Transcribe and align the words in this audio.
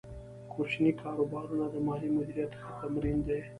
کوچني 0.51 0.91
کاروبارونه 1.01 1.65
د 1.69 1.75
مالي 1.87 2.09
مدیریت 2.15 2.51
ښه 2.61 2.71
تمرین 2.81 3.17
دی۔ 3.27 3.39